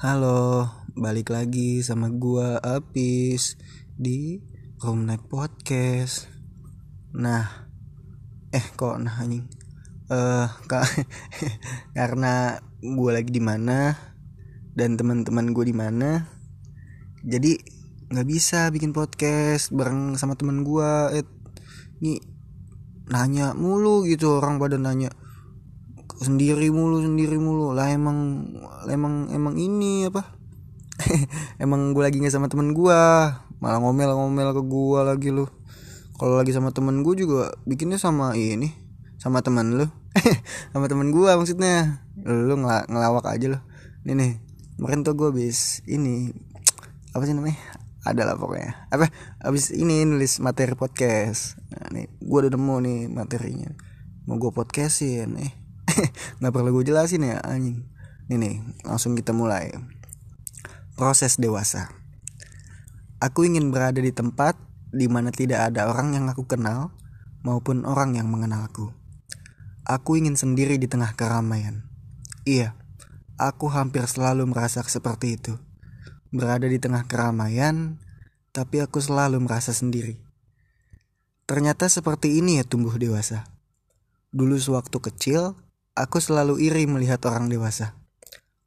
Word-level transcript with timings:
Halo, 0.00 0.64
balik 0.96 1.28
lagi 1.28 1.84
sama 1.84 2.08
gua 2.08 2.56
Apis 2.64 3.60
di 4.00 4.40
Night 4.80 5.28
Podcast. 5.28 6.24
Nah, 7.12 7.68
eh 8.48 8.64
kok 8.80 8.96
nah 8.96 9.20
anjing. 9.20 9.44
Eh 10.08 10.48
ka 10.64 10.80
karena 12.00 12.56
gua 12.80 13.20
lagi 13.20 13.28
di 13.28 13.44
mana 13.44 13.92
dan 14.72 14.96
teman-teman 14.96 15.52
gue 15.52 15.68
di 15.68 15.76
mana. 15.76 16.24
Jadi 17.20 17.60
nggak 18.08 18.24
bisa 18.24 18.72
bikin 18.72 18.96
podcast 18.96 19.68
bareng 19.68 20.16
sama 20.16 20.32
teman 20.32 20.64
gua. 20.64 21.12
Eh, 21.12 21.28
nih 22.00 22.24
nanya 23.12 23.52
mulu 23.52 24.08
gitu 24.08 24.40
orang 24.40 24.56
pada 24.56 24.80
nanya 24.80 25.12
sendiri 26.20 26.68
mulu 26.68 27.00
sendiri 27.00 27.40
mulu. 27.40 27.72
Lah 27.72 27.88
emang 27.90 28.46
emang 28.86 29.32
emang 29.32 29.54
ini 29.56 30.06
apa? 30.06 30.36
Emang 31.64 31.96
gue 31.96 32.04
lagi 32.04 32.20
nggak 32.20 32.28
sama 32.36 32.52
temen 32.52 32.76
gue 32.76 33.00
malah 33.56 33.80
ngomel-ngomel 33.80 34.52
ke 34.52 34.62
gue 34.68 35.00
lagi 35.00 35.28
lu. 35.32 35.48
Kalau 36.20 36.36
lagi 36.36 36.52
sama 36.52 36.76
temen 36.76 37.00
gue 37.00 37.16
juga 37.16 37.56
bikinnya 37.64 37.96
sama 37.96 38.36
ini 38.36 38.68
sama 39.16 39.40
temen 39.40 39.80
lu. 39.80 39.86
Sama 40.74 40.90
temen 40.90 41.14
gue 41.14 41.30
maksudnya. 41.38 42.04
Lu 42.20 42.58
ngel 42.58 42.84
ngelawak 42.90 43.30
aja 43.30 43.56
lo 43.56 43.60
ini 44.00 44.12
nih 44.16 44.32
kemarin 44.80 45.04
tuh 45.04 45.12
gue 45.12 45.28
habis 45.28 45.84
ini 45.84 46.32
apa 47.12 47.22
sih 47.28 47.36
namanya? 47.36 47.60
Ada 48.00 48.32
lah 48.32 48.36
pokoknya. 48.40 48.88
Apa? 48.88 49.12
Habis 49.44 49.76
ini 49.76 50.08
nulis 50.08 50.40
materi 50.40 50.72
podcast. 50.72 51.60
Nah, 51.68 51.92
nih 51.92 52.08
gue 52.16 52.38
udah 52.40 52.52
nemu 52.56 52.76
nih 52.80 52.98
materinya. 53.12 53.70
Mau 54.24 54.40
gue 54.40 54.48
podcastin 54.56 55.36
eh 55.36 55.59
nggak 56.38 56.52
perlu 56.52 56.70
gue 56.80 56.90
jelasin 56.92 57.26
ya 57.26 57.38
anjing? 57.42 57.86
Ini 58.30 58.34
nih 58.38 58.54
langsung 58.86 59.18
kita 59.18 59.34
mulai. 59.34 59.74
Proses 60.94 61.36
dewasa. 61.40 61.90
Aku 63.20 63.44
ingin 63.44 63.68
berada 63.74 64.00
di 64.00 64.14
tempat 64.14 64.56
di 64.90 65.06
mana 65.06 65.30
tidak 65.30 65.72
ada 65.72 65.90
orang 65.90 66.14
yang 66.16 66.26
aku 66.30 66.46
kenal 66.46 66.94
maupun 67.44 67.84
orang 67.84 68.16
yang 68.16 68.30
mengenalku. 68.30 68.92
Aku 69.84 70.16
ingin 70.16 70.38
sendiri 70.38 70.78
di 70.78 70.86
tengah 70.86 71.12
keramaian. 71.18 71.84
Iya 72.46 72.80
aku 73.40 73.72
hampir 73.72 74.04
selalu 74.04 74.44
merasa 74.44 74.84
seperti 74.84 75.40
itu. 75.40 75.56
Berada 76.28 76.68
di 76.68 76.76
tengah 76.76 77.08
keramaian 77.08 77.96
tapi 78.52 78.84
aku 78.84 79.00
selalu 79.00 79.40
merasa 79.40 79.72
sendiri. 79.72 80.20
Ternyata 81.48 81.88
seperti 81.88 82.38
ini 82.38 82.60
ya 82.60 82.64
tumbuh 82.68 82.94
dewasa. 82.94 83.48
Dulu 84.30 84.54
sewaktu 84.54 85.00
kecil 85.00 85.58
Aku 86.00 86.16
selalu 86.16 86.64
iri 86.64 86.88
melihat 86.88 87.20
orang 87.28 87.52
dewasa. 87.52 87.92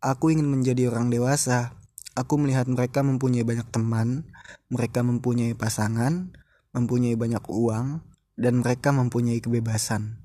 Aku 0.06 0.30
ingin 0.30 0.46
menjadi 0.46 0.94
orang 0.94 1.10
dewasa. 1.10 1.82
Aku 2.14 2.38
melihat 2.38 2.70
mereka 2.70 3.02
mempunyai 3.02 3.42
banyak 3.42 3.66
teman, 3.74 4.30
mereka 4.70 5.02
mempunyai 5.02 5.58
pasangan, 5.58 6.30
mempunyai 6.78 7.18
banyak 7.18 7.42
uang, 7.50 8.06
dan 8.38 8.62
mereka 8.62 8.94
mempunyai 8.94 9.42
kebebasan. 9.42 10.22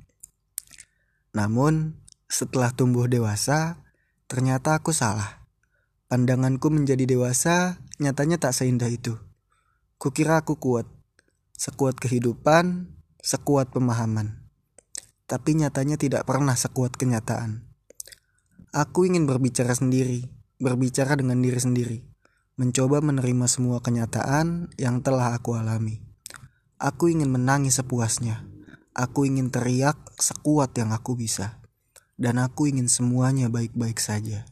Namun, 1.33 1.97
setelah 2.29 2.77
tumbuh 2.77 3.09
dewasa, 3.09 3.81
ternyata 4.29 4.77
aku 4.77 4.93
salah. 4.93 5.49
Pandanganku 6.13 6.69
menjadi 6.69 7.09
dewasa 7.09 7.81
nyatanya 7.97 8.37
tak 8.37 8.53
seindah 8.53 8.93
itu. 8.93 9.17
Kukira 9.97 10.45
aku 10.45 10.61
kuat, 10.61 10.85
sekuat 11.57 11.97
kehidupan, 11.97 12.93
sekuat 13.25 13.73
pemahaman 13.73 14.38
tapi 15.29 15.61
nyatanya 15.61 16.01
tidak 16.01 16.25
pernah 16.25 16.57
sekuat 16.57 16.97
kenyataan. 16.97 17.69
Aku 18.73 19.05
ingin 19.05 19.29
berbicara 19.29 19.77
sendiri, 19.77 20.25
berbicara 20.57 21.21
dengan 21.21 21.45
diri 21.45 21.61
sendiri, 21.61 21.99
mencoba 22.57 23.05
menerima 23.05 23.45
semua 23.45 23.85
kenyataan 23.85 24.73
yang 24.81 25.05
telah 25.05 25.37
aku 25.37 25.61
alami. 25.61 26.01
Aku 26.81 27.13
ingin 27.13 27.29
menangis 27.29 27.77
sepuasnya. 27.77 28.49
Aku 28.97 29.29
ingin 29.29 29.53
teriak 29.53 30.01
sekuat 30.17 30.75
yang 30.81 30.97
aku 30.97 31.15
bisa. 31.15 31.61
Dan 32.19 32.41
aku 32.41 32.67
ingin 32.67 32.91
semuanya 32.91 33.47
baik-baik 33.53 34.01
saja. 34.01 34.49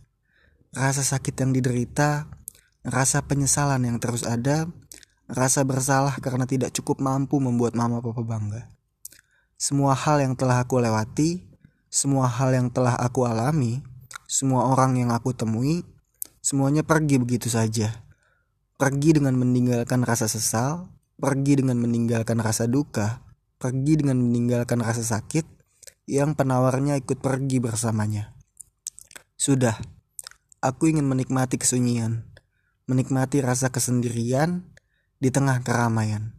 Rasa 0.76 1.02
sakit 1.02 1.34
yang 1.40 1.50
diderita, 1.56 2.30
rasa 2.84 3.24
penyesalan 3.26 3.82
yang 3.88 3.98
terus 3.98 4.22
ada, 4.22 4.70
rasa 5.26 5.66
bersalah 5.66 6.14
karena 6.22 6.46
tidak 6.46 6.70
cukup 6.76 7.02
mampu 7.02 7.42
membuat 7.42 7.74
mama 7.74 7.98
papa 7.98 8.22
bangga 8.22 8.75
semua 9.56 9.96
hal 9.96 10.20
yang 10.20 10.36
telah 10.36 10.60
aku 10.60 10.76
lewati, 10.80 11.48
semua 11.88 12.28
hal 12.28 12.52
yang 12.52 12.68
telah 12.68 12.92
aku 12.92 13.24
alami, 13.24 13.80
semua 14.28 14.68
orang 14.68 15.00
yang 15.00 15.10
aku 15.16 15.32
temui, 15.32 15.80
semuanya 16.44 16.84
pergi 16.84 17.16
begitu 17.16 17.48
saja. 17.48 18.04
Pergi 18.76 19.16
dengan 19.16 19.40
meninggalkan 19.40 20.04
rasa 20.04 20.28
sesal, 20.28 20.92
pergi 21.16 21.64
dengan 21.64 21.80
meninggalkan 21.80 22.36
rasa 22.36 22.68
duka, 22.68 23.24
pergi 23.56 24.04
dengan 24.04 24.20
meninggalkan 24.20 24.84
rasa 24.84 25.00
sakit 25.00 25.48
yang 26.04 26.36
penawarnya 26.36 27.00
ikut 27.00 27.24
pergi 27.24 27.56
bersamanya. 27.56 28.36
Sudah, 29.40 29.80
aku 30.60 30.92
ingin 30.92 31.08
menikmati 31.08 31.56
kesunyian, 31.56 32.28
menikmati 32.84 33.40
rasa 33.40 33.72
kesendirian 33.72 34.68
di 35.16 35.32
tengah 35.32 35.64
keramaian. 35.64 36.36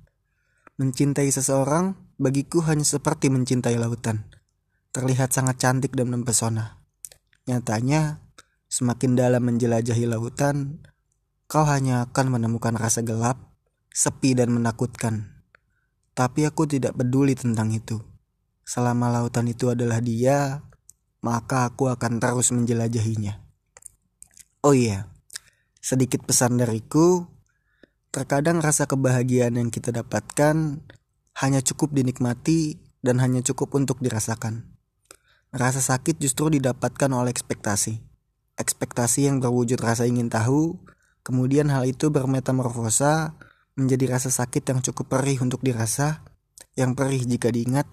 Mencintai 0.77 1.33
seseorang 1.33 2.06
bagiku 2.17 2.65
hanya 2.65 2.83
seperti 2.83 3.29
mencintai 3.29 3.77
lautan. 3.77 4.25
Terlihat 4.91 5.29
sangat 5.33 5.61
cantik 5.61 5.93
dan 5.93 6.09
mempesona. 6.09 6.81
Nyatanya, 7.45 8.25
semakin 8.67 9.13
dalam 9.13 9.45
menjelajahi 9.45 10.09
lautan, 10.09 10.81
kau 11.45 11.63
hanya 11.63 12.09
akan 12.09 12.37
menemukan 12.37 12.73
rasa 12.75 13.05
gelap, 13.05 13.53
sepi 13.93 14.33
dan 14.33 14.51
menakutkan. 14.51 15.45
Tapi 16.17 16.49
aku 16.49 16.65
tidak 16.65 16.97
peduli 16.97 17.37
tentang 17.37 17.69
itu. 17.69 18.01
Selama 18.65 19.13
lautan 19.13 19.47
itu 19.47 19.69
adalah 19.69 20.01
dia, 20.01 20.65
maka 21.21 21.69
aku 21.69 21.87
akan 21.93 22.17
terus 22.17 22.49
menjelajahinya. 22.51 23.39
Oh 24.65 24.73
iya, 24.73 25.07
sedikit 25.79 26.25
pesan 26.25 26.57
dariku, 26.57 27.29
terkadang 28.11 28.59
rasa 28.59 28.89
kebahagiaan 28.89 29.55
yang 29.61 29.69
kita 29.69 29.93
dapatkan 29.93 30.83
hanya 31.37 31.61
cukup 31.61 31.93
dinikmati 31.93 32.81
dan 33.05 33.21
hanya 33.21 33.45
cukup 33.45 33.77
untuk 33.77 34.01
dirasakan. 34.01 34.65
Rasa 35.53 35.79
sakit 35.79 36.17
justru 36.17 36.49
didapatkan 36.49 37.07
oleh 37.13 37.29
ekspektasi. 37.29 38.01
Ekspektasi 38.57 39.29
yang 39.29 39.37
berwujud 39.37 39.77
rasa 39.77 40.09
ingin 40.09 40.33
tahu, 40.33 40.81
kemudian 41.21 41.69
hal 41.69 41.85
itu 41.85 42.09
bermetamorfosa 42.09 43.37
menjadi 43.77 44.17
rasa 44.17 44.33
sakit 44.33 44.65
yang 44.65 44.81
cukup 44.81 45.13
perih 45.13 45.37
untuk 45.45 45.61
dirasa, 45.61 46.25
yang 46.73 46.97
perih 46.97 47.21
jika 47.21 47.53
diingat, 47.53 47.85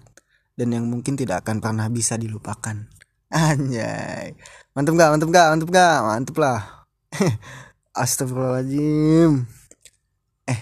dan 0.57 0.73
yang 0.73 0.89
mungkin 0.89 1.13
tidak 1.13 1.45
akan 1.45 1.61
pernah 1.61 1.85
bisa 1.93 2.17
dilupakan. 2.17 2.89
Anjay. 3.29 4.33
Mantep 4.73 4.97
gak? 4.97 5.09
Mantep 5.13 5.29
gak? 5.29 5.47
Mantep 5.53 5.69
gak? 5.69 5.97
Mantep 6.01 6.35
lah. 6.41 6.59
Astagfirullahaladzim. 7.93 9.45
Eh, 10.49 10.59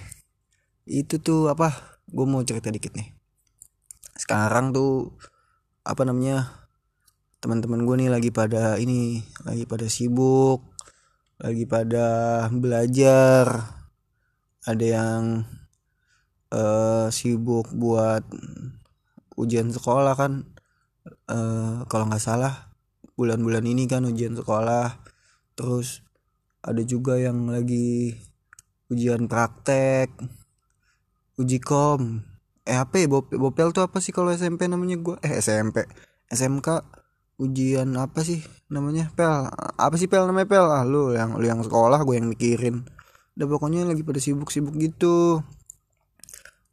itu 0.84 1.16
tuh 1.24 1.48
apa? 1.48 1.93
Gue 2.14 2.26
mau 2.30 2.46
cerita 2.46 2.70
dikit 2.70 2.94
nih. 2.94 3.10
Sekarang 4.14 4.70
tuh 4.70 5.18
apa 5.82 6.06
namanya 6.06 6.70
teman-teman 7.42 7.84
gue 7.84 7.96
nih 8.06 8.10
lagi 8.14 8.30
pada 8.32 8.80
ini 8.80 9.20
lagi 9.44 9.68
pada 9.68 9.90
sibuk 9.90 10.62
lagi 11.42 11.66
pada 11.66 12.08
belajar. 12.54 13.50
Ada 14.64 14.86
yang 14.86 15.44
uh, 16.54 17.12
sibuk 17.12 17.74
buat 17.74 18.24
ujian 19.36 19.74
sekolah 19.74 20.14
kan. 20.16 20.48
Uh, 21.28 21.84
kalau 21.92 22.08
nggak 22.08 22.24
salah 22.24 22.72
bulan-bulan 23.20 23.66
ini 23.66 23.90
kan 23.90 24.06
ujian 24.08 24.38
sekolah. 24.38 25.04
Terus 25.58 26.06
ada 26.64 26.80
juga 26.86 27.20
yang 27.20 27.52
lagi 27.52 28.16
ujian 28.88 29.28
praktek 29.28 30.16
uji 31.38 31.58
kom. 31.64 32.22
Eh 32.64 32.78
apa 32.78 33.02
ya? 33.02 33.08
Bopel, 33.10 33.38
bopel 33.42 33.70
tuh 33.76 33.84
apa 33.84 34.00
sih 34.00 34.16
kalau 34.16 34.32
SMP 34.32 34.70
namanya? 34.70 34.96
Gue 35.00 35.16
eh 35.26 35.40
SMP 35.42 35.84
SMK 36.32 36.68
ujian 37.42 37.90
apa 37.98 38.22
sih 38.22 38.42
namanya? 38.70 39.10
Pel 39.14 39.50
apa 39.58 39.96
sih 39.98 40.08
pel 40.08 40.30
namanya 40.30 40.48
pel? 40.48 40.66
Ah 40.70 40.84
lu 40.86 41.14
yang 41.14 41.36
lu 41.38 41.46
yang 41.46 41.62
sekolah 41.62 42.02
gue 42.06 42.16
yang 42.18 42.30
mikirin. 42.30 42.86
Udah 43.34 43.48
pokoknya 43.50 43.90
lagi 43.90 44.06
pada 44.06 44.22
sibuk-sibuk 44.22 44.78
gitu. 44.78 45.42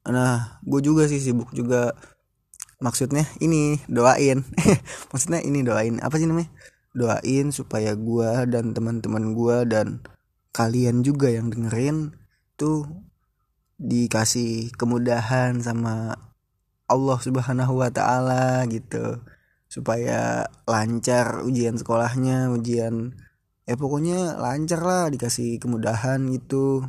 Nah 0.08 0.60
gue 0.64 0.80
juga 0.84 1.08
sih 1.08 1.20
sibuk 1.20 1.50
juga. 1.56 1.96
Maksudnya 2.80 3.28
ini 3.44 3.76
doain. 3.92 4.40
Maksudnya 5.12 5.44
ini 5.44 5.60
doain. 5.60 6.00
Apa 6.00 6.16
sih 6.16 6.24
namanya? 6.24 6.48
Doain 6.96 7.52
supaya 7.52 7.92
gue 7.92 8.48
dan 8.48 8.72
teman-teman 8.72 9.36
gue 9.36 9.56
dan 9.68 10.00
kalian 10.50 11.06
juga 11.06 11.30
yang 11.30 11.52
dengerin 11.52 12.16
tuh 12.56 13.09
dikasih 13.80 14.76
kemudahan 14.76 15.56
sama 15.64 16.12
Allah 16.84 17.18
Subhanahu 17.24 17.80
wa 17.80 17.88
taala 17.88 18.68
gitu 18.68 19.24
supaya 19.72 20.44
lancar 20.68 21.40
ujian 21.48 21.80
sekolahnya, 21.80 22.52
ujian 22.52 23.16
ya 23.64 23.74
pokoknya 23.80 24.36
lancar 24.36 24.84
lah 24.84 25.04
dikasih 25.08 25.56
kemudahan 25.56 26.28
gitu. 26.28 26.84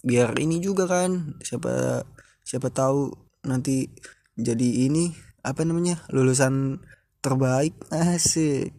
Biar 0.00 0.32
ini 0.40 0.64
juga 0.64 0.88
kan 0.88 1.36
siapa 1.44 2.06
siapa 2.40 2.72
tahu 2.72 3.12
nanti 3.44 3.92
jadi 4.38 4.88
ini 4.88 5.12
apa 5.44 5.60
namanya 5.66 6.00
lulusan 6.08 6.80
terbaik. 7.20 7.76
Asik. 7.92 8.72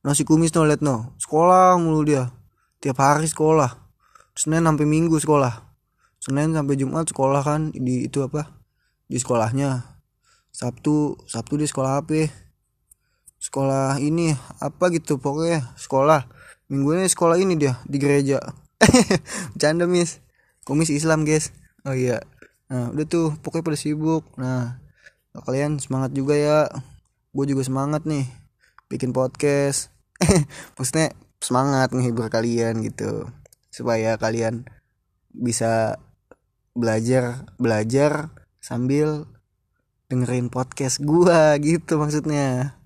Nasi 0.00 0.22
kumis 0.24 0.54
no 0.56 0.64
liat 0.64 0.80
no. 0.80 1.12
Sekolah 1.20 1.76
mulu 1.76 2.06
dia. 2.08 2.32
Tiap 2.78 2.96
hari 3.02 3.26
sekolah. 3.26 3.90
Senin 4.38 4.62
sampai 4.62 4.86
minggu 4.86 5.18
sekolah 5.18 5.67
senin 6.18 6.54
sampai 6.54 6.74
jumat 6.74 7.06
sekolah 7.06 7.42
kan 7.46 7.70
di 7.74 8.06
itu 8.10 8.22
apa 8.26 8.58
di 9.06 9.16
sekolahnya. 9.16 9.98
Sabtu 10.52 11.14
sabtu 11.30 11.54
di 11.60 11.66
sekolah 11.70 12.02
apa 12.02 12.26
sekolah 13.38 14.02
ini 14.02 14.34
apa 14.58 14.90
gitu 14.90 15.22
pokoknya 15.22 15.74
sekolah. 15.78 16.26
Minggu 16.68 16.98
ini 16.98 17.08
sekolah 17.08 17.38
ini 17.40 17.54
dia 17.56 17.78
di 17.86 17.96
gereja. 17.96 18.42
Bercanda 19.54 19.86
mis 19.88 20.20
komis 20.66 20.90
Islam 20.92 21.24
guys. 21.24 21.54
Oh 21.86 21.94
iya. 21.94 22.20
Nah 22.68 22.92
udah 22.92 23.06
tuh 23.08 23.32
pokoknya 23.40 23.64
pada 23.64 23.78
sibuk. 23.78 24.26
Nah 24.36 24.82
kalian 25.32 25.78
semangat 25.78 26.12
juga 26.12 26.34
ya. 26.34 26.68
Gue 27.32 27.46
juga 27.46 27.62
semangat 27.62 28.04
nih 28.04 28.26
bikin 28.90 29.14
podcast. 29.14 29.94
Maksudnya 30.76 31.14
semangat 31.38 31.94
menghibur 31.94 32.26
kalian 32.26 32.82
gitu 32.82 33.30
supaya 33.70 34.18
kalian 34.18 34.66
bisa 35.30 36.02
belajar 36.78 37.42
belajar 37.58 38.30
sambil 38.62 39.26
dengerin 40.06 40.46
podcast 40.46 41.02
gua 41.02 41.52
gitu 41.66 41.98
maksudnya 41.98 42.78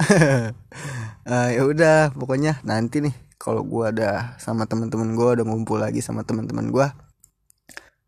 uh, 1.28 1.48
ya 1.54 1.62
udah 1.62 2.16
pokoknya 2.16 2.64
nanti 2.64 3.04
nih 3.04 3.14
kalau 3.36 3.60
gua 3.62 3.92
ada 3.92 4.34
sama 4.40 4.64
teman-teman 4.64 5.12
gua 5.12 5.36
udah 5.36 5.44
ngumpul 5.44 5.76
lagi 5.76 6.00
sama 6.00 6.24
teman-teman 6.24 6.72
gua 6.72 6.96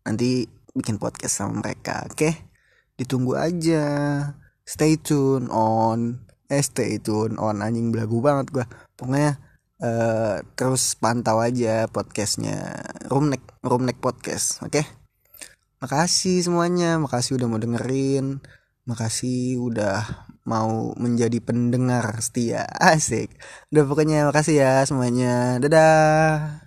nanti 0.01 0.49
bikin 0.73 0.97
podcast 0.97 1.39
sama 1.39 1.61
mereka 1.61 2.03
oke 2.09 2.17
okay? 2.17 2.33
ditunggu 2.97 3.37
aja 3.37 3.85
stay 4.65 4.97
tune 4.97 5.47
on 5.53 6.25
eh 6.49 6.65
stay 6.65 6.97
tune 6.97 7.37
on 7.37 7.61
anjing 7.61 7.93
belagu 7.93 8.19
banget 8.25 8.49
gua 8.49 8.65
pokoknya 8.97 9.37
uh, 9.85 10.41
terus 10.57 10.97
pantau 10.97 11.39
aja 11.39 11.85
podcastnya 11.93 12.73
Roomneck 13.05 13.45
Roomneck 13.61 14.01
podcast 14.01 14.65
oke 14.65 14.81
okay? 14.81 15.04
Makasih 15.81 16.41
semuanya 16.45 16.97
makasih 16.97 17.37
udah 17.37 17.47
mau 17.51 17.59
dengerin 17.61 18.39
makasih 18.85 19.57
udah 19.57 20.05
mau 20.45 20.93
menjadi 20.95 21.41
pendengar 21.41 22.21
setia. 22.21 22.69
Asik. 22.93 23.33
Udah 23.73 23.83
pokoknya 23.89 24.29
makasih 24.29 24.61
ya 24.61 24.85
semuanya. 24.85 25.57
Dadah 25.57 26.61